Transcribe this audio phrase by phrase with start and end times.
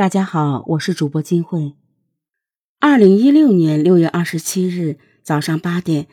[0.00, 1.74] 大家好，我是主播金慧。
[2.78, 6.06] 二零一六年六月二十七日早上八点，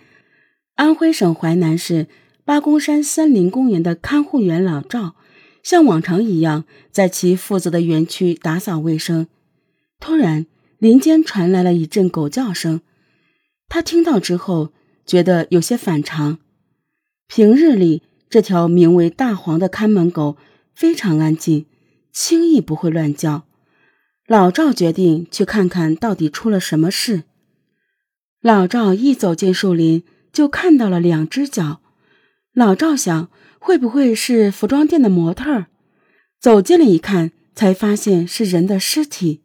[0.75, 2.07] 安徽省淮南市
[2.43, 5.15] 八公山森林公园的看护员老赵，
[5.63, 9.27] 像往常一样在其负责的园区打扫卫生。
[10.01, 10.47] 突然，
[10.79, 12.81] 林间传来了一阵狗叫声。
[13.69, 14.73] 他听到之后，
[15.05, 16.39] 觉得有些反常。
[17.29, 20.35] 平日里，这条名为大黄的看门狗
[20.75, 21.67] 非常安静，
[22.11, 23.46] 轻易不会乱叫。
[24.27, 27.23] 老赵决定去看看到底出了什么事。
[28.41, 31.79] 老赵一走进树林，就看到了两只脚。
[32.53, 35.67] 老赵想，会不会是服装店的模特儿？
[36.41, 39.39] 走近了一看，才发现是人的尸体。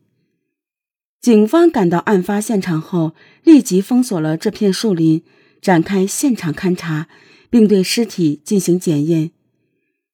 [1.20, 3.14] 警方赶到案发现场后，
[3.44, 5.22] 立即封锁了这片树林，
[5.60, 7.06] 展开现场勘查，
[7.48, 9.30] 并对尸体进行检验。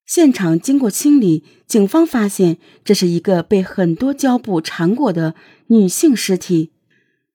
[0.08, 5.34] 现场经过清理，警方发现这是一个被很多胶布缠裹的
[5.66, 6.72] 女性尸体，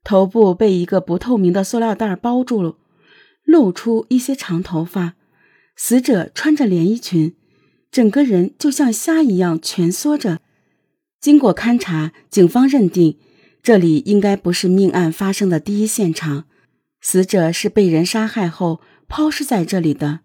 [0.04, 2.78] 头部被一个不透明的塑料袋包住了，
[3.44, 5.14] 露出一些长头发。
[5.76, 7.36] 死者穿着连衣裙，
[7.92, 10.40] 整个人就像虾一样蜷缩着。
[11.22, 13.20] 经过勘查，警方认定
[13.62, 16.46] 这里应该不是命案发生的第一现场，
[17.00, 20.22] 死者是被人杀害后抛尸在这里的。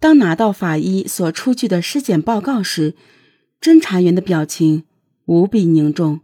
[0.00, 2.94] 当拿到法医所出具的尸检报告时，
[3.60, 4.84] 侦查员的表情
[5.26, 6.20] 无比凝重。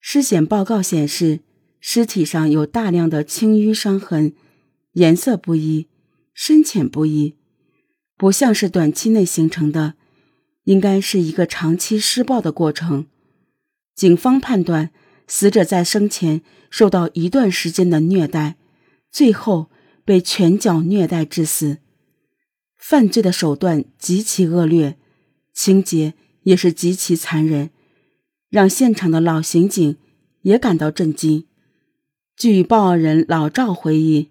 [0.00, 1.40] 尸检报告显示，
[1.78, 4.34] 尸体上有大量的青瘀伤痕，
[4.94, 5.86] 颜色不一，
[6.34, 7.36] 深浅不一，
[8.16, 9.94] 不像是短期内形成的，
[10.64, 13.06] 应该是一个长期施暴的过程。
[13.94, 14.90] 警方判断，
[15.28, 18.56] 死者在生前受到一段时间的虐待，
[19.12, 19.70] 最后
[20.04, 21.78] 被拳脚虐待致死。
[22.88, 24.96] 犯罪的手段极其恶劣，
[25.52, 27.70] 情节也是极其残忍，
[28.48, 29.96] 让现场的老刑警
[30.42, 31.46] 也感到震惊。
[32.36, 34.30] 据报案人老赵回忆，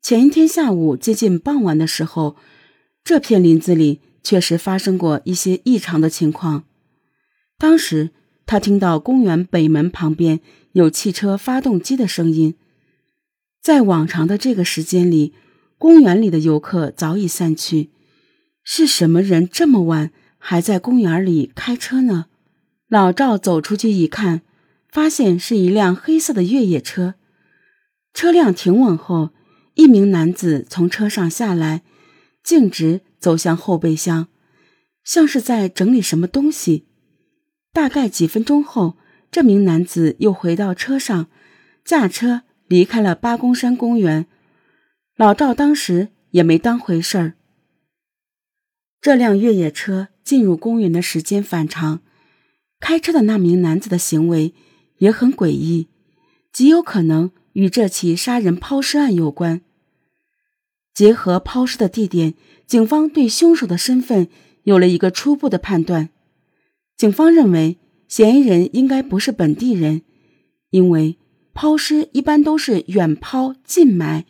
[0.00, 2.36] 前一天下午接近傍晚的时候，
[3.04, 6.64] 这片林子里确实发生过一些异常的情况。
[7.58, 8.08] 当时
[8.46, 10.40] 他听到公园北门旁边
[10.72, 12.54] 有汽车发动机的声音，
[13.60, 15.34] 在往常的这个时间里。
[15.82, 17.90] 公园里的游客早已散去，
[18.62, 22.26] 是什么人这么晚还在公园里开车呢？
[22.86, 24.42] 老赵走出去一看，
[24.92, 27.16] 发现是一辆黑色的越野车。
[28.14, 29.30] 车辆停稳后，
[29.74, 31.82] 一名男子从车上下来，
[32.44, 34.28] 径直走向后备箱，
[35.02, 36.86] 像是在整理什么东西。
[37.72, 38.96] 大概几分钟后，
[39.32, 41.26] 这名男子又回到车上，
[41.84, 44.28] 驾车离开了八公山公园。
[45.16, 47.34] 老赵当时也没当回事儿。
[49.00, 52.00] 这辆越野车进入公园的时间反常，
[52.80, 54.54] 开车的那名男子的行为
[54.98, 55.88] 也很诡异，
[56.52, 59.60] 极有可能与这起杀人抛尸案有关。
[60.94, 62.34] 结合抛尸的地点，
[62.66, 64.28] 警方对凶手的身份
[64.62, 66.08] 有了一个初步的判断。
[66.96, 70.02] 警方认为，嫌疑人应该不是本地人，
[70.70, 71.18] 因为
[71.52, 74.24] 抛尸一般都是远抛近埋。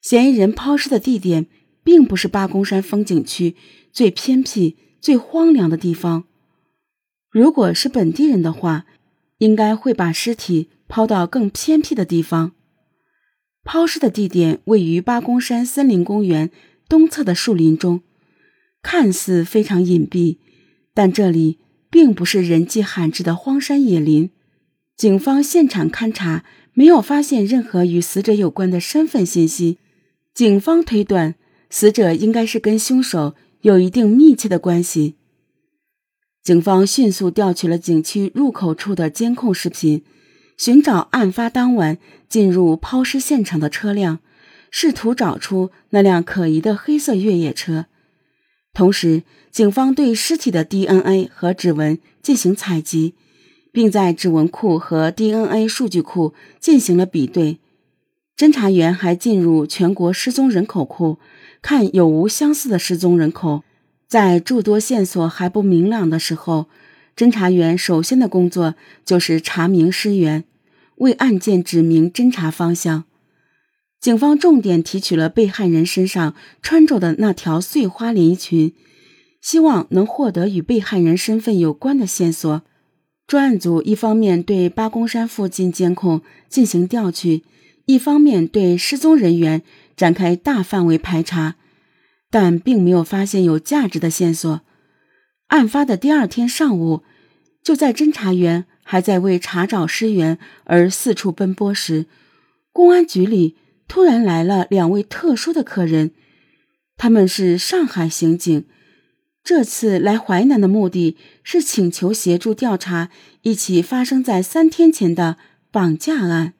[0.00, 1.46] 嫌疑人抛尸的地点
[1.84, 3.54] 并不是八公山风景区
[3.92, 6.24] 最偏僻、最荒凉的地方。
[7.30, 8.86] 如果是本地人的话，
[9.38, 12.52] 应该会把尸体抛到更偏僻的地方。
[13.62, 16.50] 抛尸的地点位于八公山森林公园
[16.88, 18.02] 东侧的树林中，
[18.82, 20.38] 看似非常隐蔽，
[20.94, 21.58] 但这里
[21.90, 24.30] 并不是人迹罕至的荒山野林。
[24.96, 29.78] 警方现场勘查没有发现任何与死者有关的身份信息。
[30.40, 31.34] 警方推断，
[31.68, 35.16] 死者应该是跟凶手有一定密切的关系。
[36.42, 40.02] 警方迅速调取了景区入口处的监控视频，
[40.56, 44.20] 寻找案发当晚进入抛尸现场的车辆，
[44.70, 47.84] 试图找出那辆可疑的黑色越野车。
[48.72, 53.12] 同时，警方对尸体的 DNA 和指纹进行采集，
[53.70, 57.58] 并在指纹库和 DNA 数据库进行了比对。
[58.40, 61.18] 侦查员还进入全国失踪人口库，
[61.60, 63.64] 看有无相似的失踪人口。
[64.08, 66.64] 在诸多线索还不明朗的时候，
[67.14, 70.44] 侦查员首先的工作就是查明尸源，
[70.94, 73.04] 为案件指明侦查方向。
[74.00, 78.72] 警方重点提取了被害人身上穿着的那条碎花连衣裙，
[79.42, 82.62] 希望能获得与被害人身份有关的线索。
[83.26, 87.42] 专案组一方面对八公山附近监控进行调取。
[87.90, 89.62] 一方面对失踪人员
[89.96, 91.56] 展开大范围排查，
[92.30, 94.60] 但并没有发现有价值的线索。
[95.48, 97.02] 案发的第二天上午，
[97.64, 102.06] 就在侦查员还在为查找尸源而四处奔波时，
[102.72, 103.56] 公安局里
[103.88, 106.12] 突然来了两位特殊的客人，
[106.96, 108.64] 他们是上海刑警。
[109.42, 113.10] 这次来淮南的目的是请求协助调查
[113.42, 115.38] 一起发生在三天前的
[115.72, 116.54] 绑架案。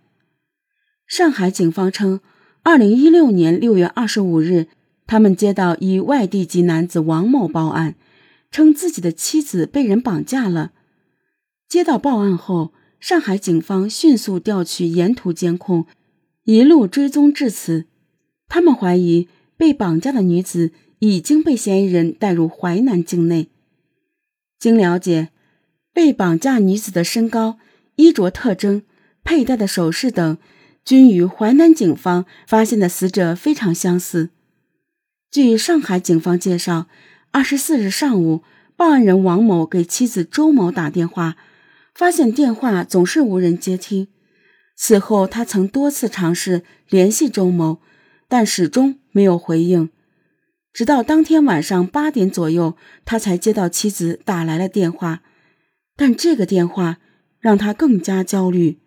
[1.10, 2.20] 上海警方称，
[2.62, 4.68] 二零一六年六月二十五日，
[5.08, 7.96] 他们接到一外地籍男子王某报案，
[8.52, 10.70] 称自己的妻子被人绑架了。
[11.68, 15.84] 接到报案后，上海警方迅速调取沿途监控，
[16.44, 17.86] 一路追踪至此。
[18.48, 19.26] 他们怀疑
[19.56, 20.70] 被绑架的女子。
[21.02, 23.48] 已经被嫌疑人带入淮南境内。
[24.58, 25.30] 经了解，
[25.94, 27.58] 被绑架女子的身高、
[27.96, 28.82] 衣着特征、
[29.24, 30.36] 佩戴的首饰等，
[30.84, 34.30] 均与淮南警方发现的死者非常相似。
[35.30, 36.86] 据上海警方介绍，
[37.30, 38.42] 二十四日上午，
[38.76, 41.36] 报案人王某给妻子周某打电话，
[41.94, 44.08] 发现电话总是无人接听。
[44.74, 47.80] 此后，他曾多次尝试联系周某，
[48.26, 49.90] 但始终没有回应。
[50.72, 55.22] 直到当天晚上八点左右，他才接到妻子打来了电话，
[55.94, 56.98] 但这个电话
[57.38, 58.78] 让他更加焦虑。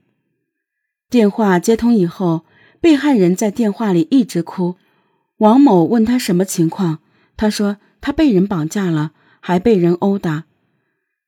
[1.13, 2.43] 电话接通以后，
[2.81, 4.77] 被害人在电话里一直哭。
[5.37, 7.01] 王某问他什么情况，
[7.37, 10.45] 他说他被人绑架了，还被人殴打。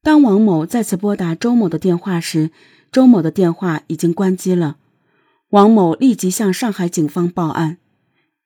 [0.01, 2.49] 当王某再次拨打周某的电话时，
[2.91, 4.77] 周某的电话已经关机了。
[5.49, 7.77] 王某立即向上海警方报案，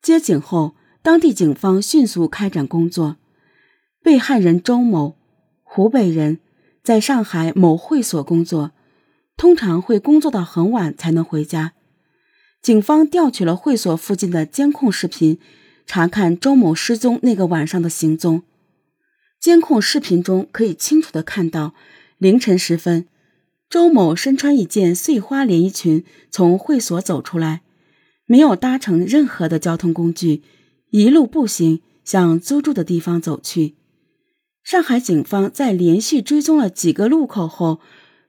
[0.02, 0.76] 接警后。
[1.02, 3.16] 当地警方迅速开展工作。
[4.04, 5.16] 被害人周某，
[5.64, 6.40] 湖北人，
[6.84, 8.72] 在上海某会所工作，
[9.40, 11.72] 通常会工作到很晚才能回家。
[12.62, 15.40] 警方调取了会所附近的监控视频，
[15.88, 18.44] 查看周某失踪那个晚上的行踪。
[19.40, 21.74] 监控视频中可以清楚的看到，
[22.18, 23.08] 凌晨时分，
[23.70, 27.62] 周某身穿一件碎花连衣裙从会所走出来，
[28.26, 30.44] 没有搭乘任何的交通工具。
[30.90, 33.76] 一路步行向租住的地方走去。
[34.66, 37.80] 上海警方在连续追踪了几个路口后，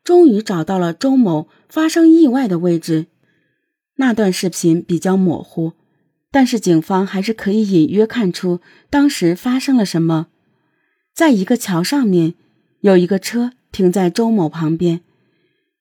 [0.03, 3.07] 终于找到了周某发生意外的位置。
[3.97, 5.73] 那段视频比较模糊，
[6.31, 10.29] 但是警方还是可以隐约看出当时发生了什么。
[11.13, 12.35] 在一个桥上面，
[12.81, 15.01] 有一个车停在周某旁边。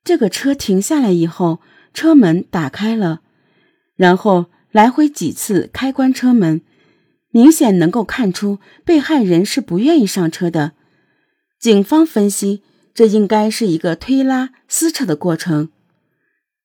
[0.04, 1.60] 这个车停下来以后，
[1.94, 3.21] 车门打开了，
[3.95, 6.62] 然后来回几次开关车门。
[7.31, 10.71] 明显能够看出被害人是不愿意上车的。
[11.60, 12.63] 警方分析，
[13.00, 15.69] 这应该是一个推拉撕扯的过程。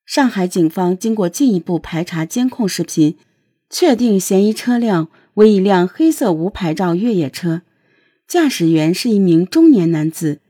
[0.04, 3.16] 上海警方经过进一步排查监控视频，
[3.70, 7.62] 确定嫌疑车辆为一辆黑色无牌照越野车，
[8.26, 10.40] 驾驶员是一名中年男子。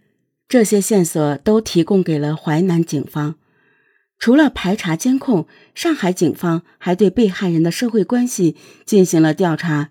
[0.48, 3.34] 这些线索都提供给了淮南警方。
[4.18, 8.56] 除了排查监控，上海警方还对被害人的社会关系
[8.86, 9.90] 进行了调查。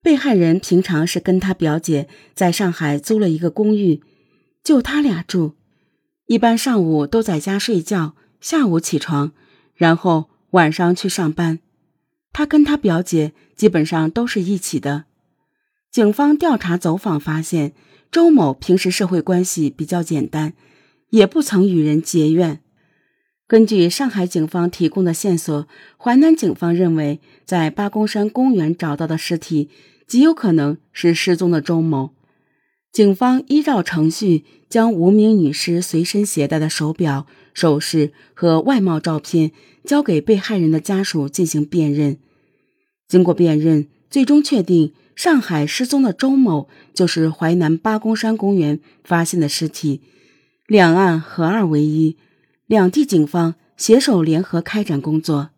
[0.00, 4.00] 被害人平常是跟他表姐在上海租了一个公寓，
[4.62, 5.54] 就他俩住。
[6.26, 9.32] 一般上午都在家睡觉，下午起床，
[9.74, 11.58] 然后晚上去上班。
[12.32, 15.04] 他跟他表姐基本上都是一起的。
[15.90, 17.74] 警方调查走访发现，
[18.10, 20.54] 周某平时社会关系比较简单，
[21.10, 22.60] 也不曾与人结怨。
[23.46, 29.68] 根据上海警方提供的线索，淮南警方认为，在八公山公园找到的尸体。
[30.06, 32.14] 极有可能是失踪的周某。
[32.92, 39.50] 警方依照程序，将无名女尸随身携带的手表、首饰和外貌照片
[39.82, 42.18] 交给被害人的家属进行辨认。
[43.08, 50.02] 经过辨认，最终确定上海失踪的周某就是淮南八公山公园发现的尸体。
[50.66, 52.18] 两案合二为一，
[52.66, 55.48] 两地警方携手联合开展工作。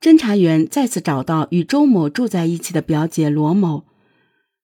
[0.00, 3.84] 侦查员再次找到与周某住在一起的表姐罗某。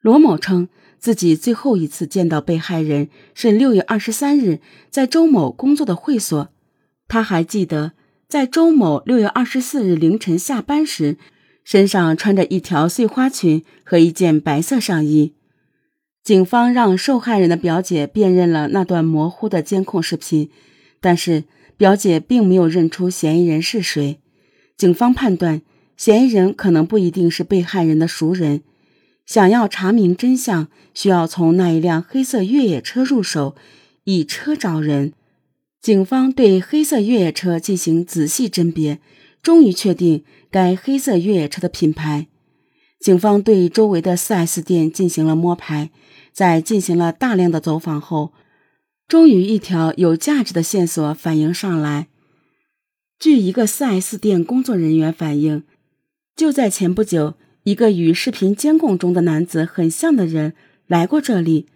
[0.00, 0.68] 罗某称，
[1.02, 6.48] 自己最后一次见到被害人是六月二十三日，在周某工作的会所。
[7.08, 7.90] 他还记得，
[8.28, 11.16] 在周某六月二十四日凌晨下班时，
[11.64, 15.34] 身上穿着一条碎花裙和一件白色上衣。
[16.22, 20.50] 警方让受害人的表姐辨认了那段模糊的监控视频，
[21.00, 21.42] 但是
[21.76, 24.20] 表姐并没有认出嫌疑人是谁。
[24.76, 25.62] 警方判断，
[25.96, 28.62] 嫌疑人可能不一定是被害人的熟人。
[29.26, 33.54] 想要查明真相，需要从那一辆黑色越野车入手，
[34.04, 35.12] 以车找人。
[35.80, 39.00] 警方对黑色越野车进行仔细甄别，
[39.42, 42.28] 终于确定该黑色越野车的品牌。
[43.00, 45.90] 警方对周围的 4S 店进行了摸排，
[46.32, 48.32] 在进行了大量的走访后，
[49.08, 52.06] 终于一条有价值的线索反映上来。
[53.18, 55.64] 据一个 4S 店工作人员反映，
[56.36, 60.54] 就在前不久，一个与视频监控中的男子很像的人
[60.86, 61.68] 来过这里，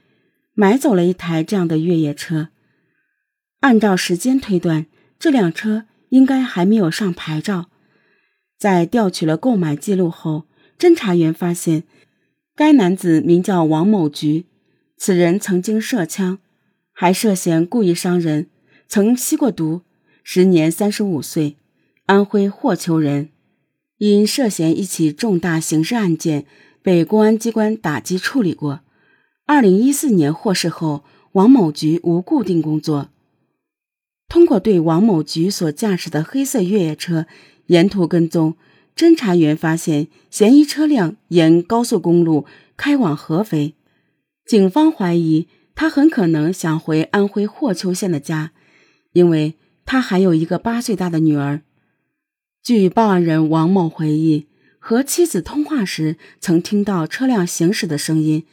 [0.55, 2.49] 买走了一台这样的越野车。
[3.61, 4.87] 按照时间推断，
[5.19, 7.71] 这辆车应该还没有上牌照。
[8.59, 10.47] 在调取了购买记录后，
[10.79, 11.85] 侦查员发现，
[12.55, 14.47] 该男子名叫王某菊，
[14.97, 16.39] 此人曾经涉枪，
[16.93, 18.49] 还涉嫌故意伤人，
[18.89, 19.83] 曾吸过毒。
[20.29, 21.57] 时年三十五岁，
[22.07, 23.29] 安徽霍邱人，
[23.99, 26.45] 因涉嫌一起重大刑事案件
[26.83, 28.81] 被公安机关打击处理过。
[29.47, 33.11] 二零一四年获释后，王某菊无固定工作。
[34.29, 37.27] 通过对王某菊所驾驶的黑色越野车
[37.67, 38.57] 沿途跟踪，
[38.97, 42.45] 侦查员发现嫌疑车辆沿高速公路
[42.77, 43.75] 开往合肥。
[44.45, 48.53] 警方怀疑他很可能想回安徽霍邱县的家，
[49.13, 49.55] 因为。
[49.89, 51.63] 他还有一个八岁大的女儿。
[52.67, 54.49] 据报案人王某回忆，
[54.81, 58.45] 和妻子通话时曾听到车辆行驶的声音，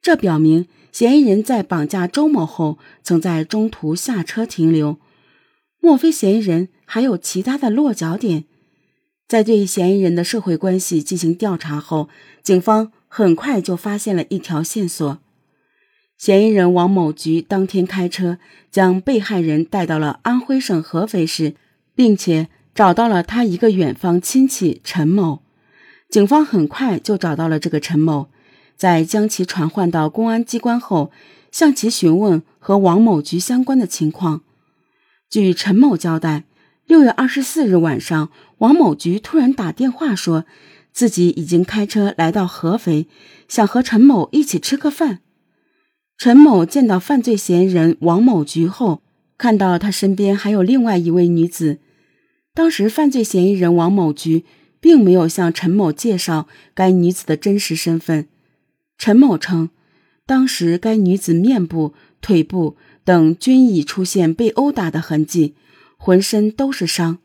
[0.00, 4.96] 这表明嫌疑人在绑架周某后曾在中途下车停留。
[5.78, 8.44] 莫非嫌疑人还有其他的落脚点？
[9.28, 12.08] 在对嫌疑人的社会关系进行调查后，
[12.42, 15.18] 警方很快就发现了一条线索。
[16.16, 18.38] 嫌疑人王某菊当天开车
[18.70, 21.56] 将被害人带到了安徽省合肥市，
[21.94, 25.42] 并且找到了他一个远方亲戚陈某。
[26.08, 28.30] 警方很快就找到了这个陈某，
[28.76, 31.12] 在将其传唤到公安机关后，
[31.52, 34.42] 向其询问和王某菊相关的情况。
[35.28, 36.44] 据陈某交代，
[36.86, 40.44] 六月二十四日晚上，王某菊突然打电话说，
[40.92, 43.06] 自己已经开车来到合肥，
[43.46, 45.20] 想和陈某一起吃个饭。
[46.18, 49.02] 陈某见到犯罪嫌疑人王某菊后，
[49.38, 51.78] 看到他身边还有另外一位女子。
[52.54, 54.44] 当时，犯罪嫌疑人王某菊
[54.80, 58.28] 并没有向陈某介绍该女子的真实身份。
[58.98, 59.70] 陈某称，
[60.26, 65.54] 当时该女子面部、腿部等均已出现被殴打的痕迹，
[65.96, 67.18] 浑身都是伤，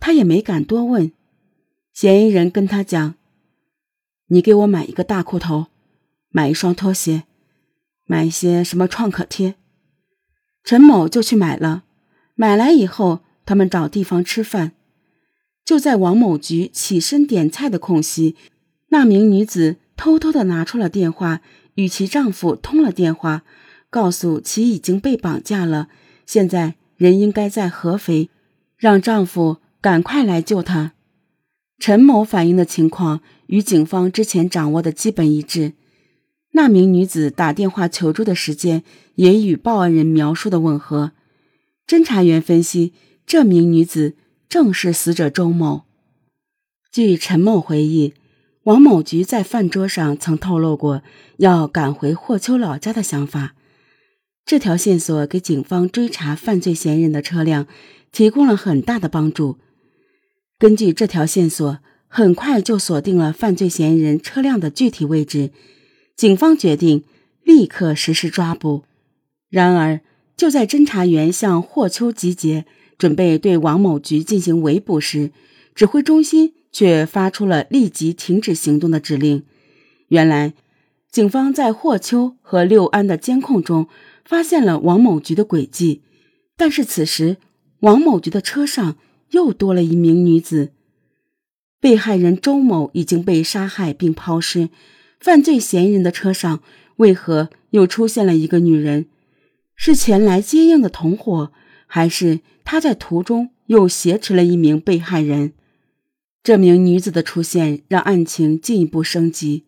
[0.00, 1.12] 他也没敢多问。
[1.92, 3.14] 嫌疑人跟他讲
[4.28, 5.66] ：“你给我买一个大裤头，
[6.30, 7.24] 买一双拖鞋。”
[8.06, 9.54] 买一些什么创可贴，
[10.62, 11.84] 陈某就去买了。
[12.34, 14.72] 买来以后，他们找地方吃饭。
[15.64, 18.36] 就在王某菊起身点菜的空隙，
[18.88, 21.40] 那名女子偷偷的拿出了电话，
[21.76, 23.44] 与其丈夫通了电话，
[23.88, 25.88] 告诉其已经被绑架了，
[26.26, 28.28] 现在人应该在合肥，
[28.76, 30.92] 让丈夫赶快来救她。
[31.78, 35.72] 陈某反映的情况与警方之前掌握的基本一致。
[36.52, 38.84] 那名女子打电话求助的时间
[39.16, 41.12] 也与报案人描述的吻合。
[41.86, 42.92] 侦查员分析，
[43.26, 44.14] 这名女子
[44.48, 45.82] 正是死者周某。
[46.92, 48.14] 据陈某回忆，
[48.64, 51.02] 王某菊在饭桌上曾透露过
[51.38, 53.54] 要赶回霍邱老家的想法。
[54.44, 57.66] 这条线索给警方追查犯罪嫌疑人的车辆
[58.12, 59.58] 提供了很大的帮助。
[60.58, 65.50] 根据这条线索，很快就锁定了犯罪嫌疑人车辆的具体位置。
[66.14, 67.04] 警方决定
[67.42, 68.84] 立刻实施抓捕。
[69.48, 70.00] 然而，
[70.36, 72.66] 就在侦查员向霍邱集结，
[73.04, 75.30] 准备对王某菊进行围捕时，
[75.74, 79.42] 指挥中心却发出了立即停止行动的指令。
[80.08, 80.54] 原来，
[81.10, 83.88] 警方在霍邱和六安的监控中
[84.24, 86.00] 发现了王某菊的轨迹，
[86.56, 87.36] 但是此时
[87.80, 88.96] 王某菊的车上
[89.32, 90.72] 又多了一名女子。
[91.78, 94.70] 被害人周某已经被杀害并抛尸。
[95.20, 96.60] 犯罪嫌疑人的车上
[96.96, 99.04] 为何又出现了一个女人？
[99.76, 101.52] 是前来接应的同伙，
[101.94, 105.52] 还是他在途中又挟持了一名被害人？
[106.42, 109.62] 这名女子的出现让案情进一步升级。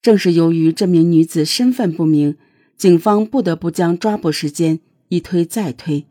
[0.00, 2.38] 正是由于这名女子身份不明，
[2.78, 6.06] 警方不得不将抓捕时间一推再推。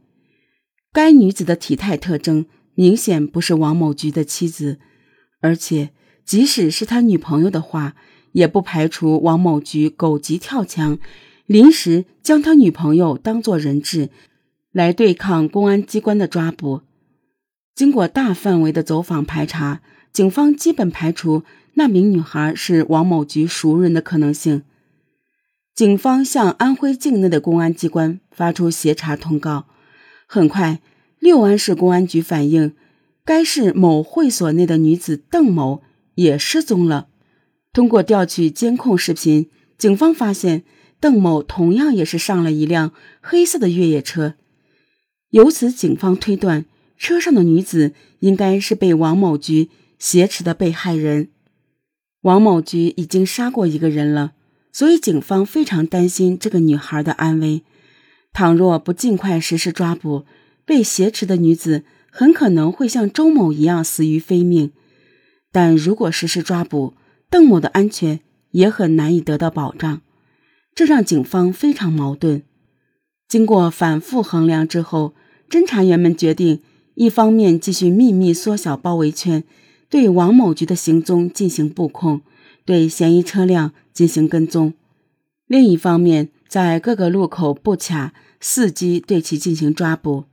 [0.94, 2.46] 该女子的体态特征
[2.76, 4.78] 明显不是王某菊的妻子，
[5.40, 5.90] 而且
[6.24, 7.96] 即使是他女朋友的话。
[8.34, 11.00] 也不排除王某菊狗急跳墙，
[11.48, 14.10] 临时将他女朋友当作人质，
[14.72, 16.82] 来对抗公安机关的抓捕。
[17.76, 24.64] 经过大范围的走访排查，警方基本排除那名女孩是王某菊熟人的可能性。
[25.74, 29.68] 警方向安徽境内的公安机关发出协查通告。
[30.28, 30.82] 很快，
[31.18, 32.76] 六安市公安局反映，
[33.26, 35.82] 该市某会所内的女子邓某
[36.16, 37.08] 也失踪了。
[37.74, 40.64] 通过调取监控视频，警方发现
[41.00, 44.36] 邓某同样也是上了一辆黑色的越野车。
[45.32, 46.66] 由此，警方推断
[46.98, 49.70] 车上的女子应该是被王某菊
[50.00, 51.30] 挟持的被害人。
[52.22, 54.34] 王某菊已经杀过一个人了，
[54.72, 57.64] 所以警方非常担心这个女孩的安危。
[58.34, 60.26] 倘若不尽快实施抓捕，
[60.66, 64.72] 被挟持的女子很可能会像周某一样死于非命。
[65.52, 66.94] 但如果实施抓捕，
[67.30, 68.20] 邓某的安全
[68.52, 70.02] 也很难以得到保障，
[70.76, 72.44] 这让警方非常矛盾。
[73.28, 75.14] 经过反复衡量之后，
[75.52, 76.62] 侦查员们决定，
[76.96, 79.44] 一方面继续秘密缩小包围圈，
[79.90, 82.22] 对王某菊的行踪进行布控，
[82.64, 84.72] 对嫌疑车辆进行跟踪；
[85.48, 90.24] 另一方面，在各个路口布卡，伺机对其进行抓捕。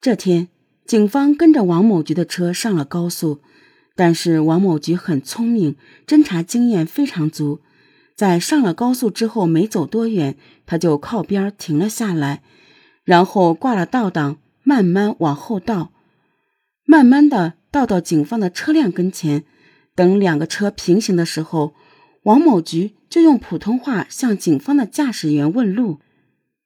[0.00, 0.48] 这天，
[0.84, 3.38] 警方跟着王某菊的车上了高速，
[3.94, 7.60] 但是王某菊很聪明，侦查经验非常足，
[8.16, 10.34] 在上了高速之后没走多远，
[10.66, 12.42] 他就靠边停了下来。
[13.04, 15.92] 然后挂了倒档，慢慢往后倒，
[16.84, 19.44] 慢慢的倒到警方的车辆跟前。
[19.94, 21.74] 等两个车平行的时候，
[22.22, 25.98] 王某菊就用普通话向警方的驾驶员问路。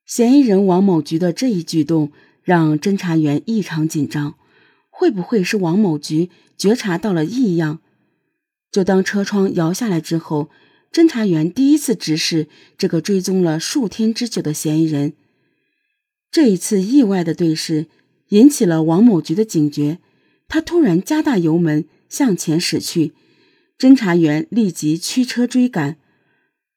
[0.04, 2.12] 嫌疑人王某菊的这一举动
[2.44, 4.34] 让侦查员异常紧张，
[4.90, 7.80] 会不会是王某菊觉察到了异样？
[8.70, 10.50] 就当车窗摇下来之后，
[10.92, 12.46] 侦查员第一次直视
[12.78, 15.14] 这个追踪了数天之久的嫌疑人。
[16.36, 17.86] 这一次意外的对视
[18.28, 20.00] 引起了王某菊的警觉，
[20.48, 23.14] 他突然加大油门向前驶去，
[23.78, 25.96] 侦查员立即驱车追赶。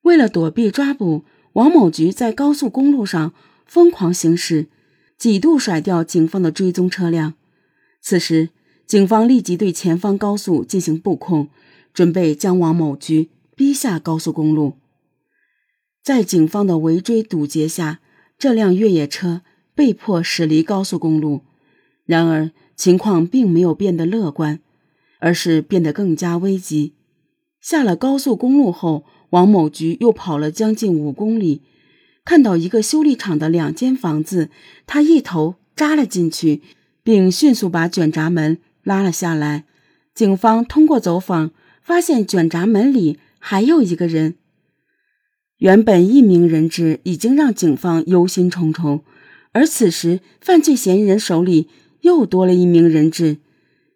[0.04, 3.34] 为了躲避抓捕，王某菊在高速公路上
[3.66, 4.68] 疯狂行驶，
[5.18, 7.34] 几度甩掉警方的追踪车辆。
[8.02, 8.52] 此时，
[8.88, 11.50] 警方立即对前方高速进行布控，
[11.94, 14.78] 准备将王某菊逼下高速公路。
[16.02, 18.00] 在警方的围追堵截下，
[18.38, 19.42] 这辆越野车。
[19.80, 21.40] 被迫驶离高速公路，
[22.06, 24.60] 然而情况并没有变得乐观，
[25.20, 26.96] 而是变得更加危急。
[27.62, 31.62] 下了高速公路后，王某菊又跑了将近五公里，
[32.26, 34.50] 看到一个修理厂的两间房子，
[34.86, 36.62] 他一头扎了进去，
[37.02, 39.64] 并迅速把卷闸门拉了下来。
[40.14, 41.52] 警方通过走访
[41.82, 44.36] 发现，卷闸门里还有一个人。
[45.60, 49.04] 原本一名人质已经让警方忧心忡忡。
[49.60, 51.68] 而此时，犯罪嫌疑人手里
[52.00, 53.40] 又多了一名人质，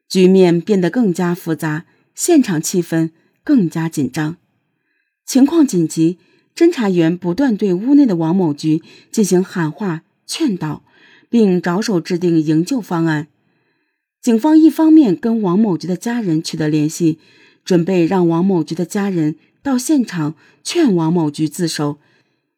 [0.10, 3.12] 局面变得更加复杂，现场气氛
[3.46, 4.36] 更加紧张。
[5.26, 6.18] 情况紧急，
[6.54, 10.84] 侦查员不断对屋内的王某菊进行喊话、劝导，
[11.30, 13.30] 并着手制定营救方案。
[14.22, 17.20] 警方一方面跟王某菊的家人取得联系，
[17.64, 22.00] 准备让王某菊的家人到现场劝王某菊自首；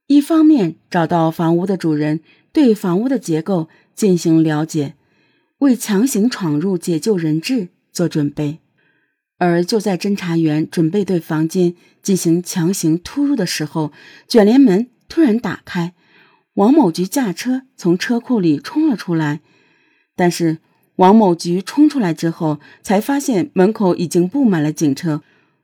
[0.08, 2.22] 一方面找到房屋的主人。
[2.54, 4.94] 对房屋的结构进行了解，
[5.58, 8.60] 为强行闯入解救人质做准备。
[9.38, 13.91] 而就在侦查员准备对房间进行强行突入的时候，
[14.26, 15.94] 卷帘门突然打开，
[16.54, 19.41] 王某菊驾车从车库里冲了出来。
[20.15, 20.60] 但是
[20.96, 25.22] 王某菊冲出来之后，才发现门口已经布满了警车，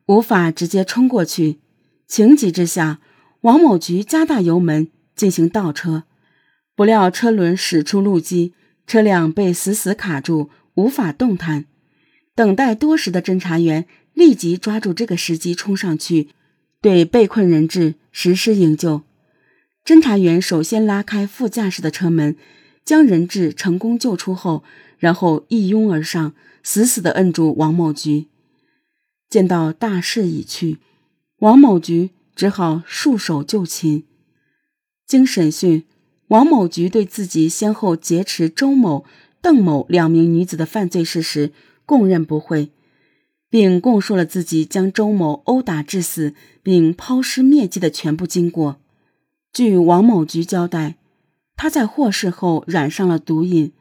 [0.07, 1.59] 无法直接冲过去。
[2.05, 2.99] 情急之下，
[3.41, 6.03] 王某菊加大油门进行倒车。
[6.75, 8.53] 不料车轮驶出路基，
[8.87, 11.65] 车辆被死死卡住，无法动弹。
[12.35, 16.29] 等待多时的侦查员立即抓住这个时机冲上去，
[16.81, 19.01] 对被困人质实施营救。
[19.83, 22.35] 侦查员首先拉开副驾驶的车门，
[22.85, 24.63] 将人质成功救出后，
[24.99, 28.27] 然后一拥而上，死死地摁住王某菊。
[29.29, 30.77] 见到大势已去，
[31.39, 34.05] 王某菊只好束手就擒。
[35.05, 35.85] 经审讯。
[36.27, 39.03] 王某菊对自己先后劫持周某、
[39.41, 41.51] 邓某两名女子的犯罪事实
[41.85, 42.71] 供认不讳，
[43.49, 48.79] 并供述了自己将周某殴打致死并抛尸灭迹的全部经过。
[49.51, 50.95] 据王某菊交代，
[51.57, 53.73] 他在获释后染上了毒瘾，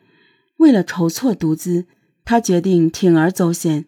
[0.57, 1.87] 为了筹措毒资，
[2.25, 3.85] 他决定铤而走险。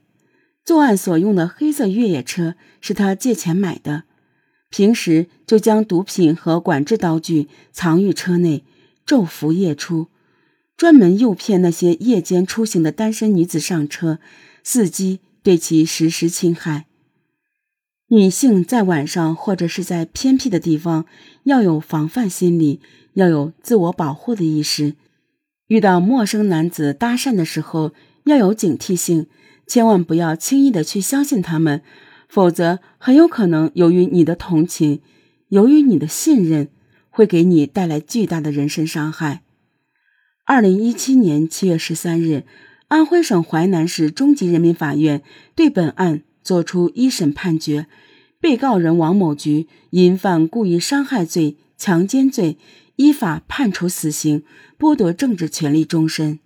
[0.64, 4.04] 作案所用的黑色越野车是他借钱买的。
[4.72, 8.64] 平时就将毒品和管制刀具藏于车内，
[9.06, 10.08] 昼伏夜出，
[10.78, 14.18] 专门诱骗那些夜间出行的单身女子上车，
[14.64, 16.86] 伺机对其实施侵害。
[18.08, 21.04] 女性在晚上或者是在偏僻的地方，
[21.44, 22.80] 要有防范心理，
[23.12, 24.94] 要有自我保护的意识。
[25.66, 27.92] 遇到陌生男子搭讪的时候，
[28.24, 29.26] 要有警惕性，
[29.66, 31.82] 千万不要轻易的去相信他们。
[32.32, 35.02] 否则，很有可能由于你的同情，
[35.48, 36.70] 由于你的信任，
[37.10, 39.42] 会给你带来巨大的人身伤害。
[40.46, 42.44] 二零一七年七月十三日，
[42.88, 45.22] 安徽省淮南市中级人民法院
[45.54, 47.86] 对本案作出一审判决，
[48.40, 52.56] 被告人王某菊因犯故意伤害罪、强奸罪，
[52.96, 54.42] 依法判处死刑，
[54.78, 56.38] 剥夺政治权利终身。